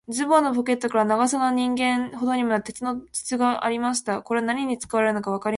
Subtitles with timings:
[0.09, 4.21] ズボンのポケットからは、長さ人間ほどもある、鉄の筒がありました。
[4.23, 5.41] これは何に使うのかわかりません。